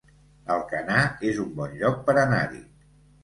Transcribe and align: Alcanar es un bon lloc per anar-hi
Alcanar 0.53 1.03
es 1.31 1.43
un 1.45 1.51
bon 1.59 1.77
lloc 1.83 2.01
per 2.07 2.17
anar-hi 2.23 2.63